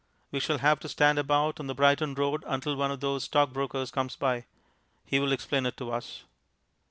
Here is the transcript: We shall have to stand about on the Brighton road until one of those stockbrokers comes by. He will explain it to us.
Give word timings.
We 0.31 0.39
shall 0.39 0.57
have 0.57 0.79
to 0.79 0.89
stand 0.89 1.19
about 1.19 1.59
on 1.59 1.67
the 1.67 1.75
Brighton 1.75 2.15
road 2.15 2.43
until 2.47 2.75
one 2.75 2.89
of 2.89 3.01
those 3.01 3.25
stockbrokers 3.25 3.91
comes 3.91 4.15
by. 4.15 4.47
He 5.05 5.19
will 5.19 5.31
explain 5.31 5.67
it 5.67 5.77
to 5.77 5.91
us. 5.91 6.23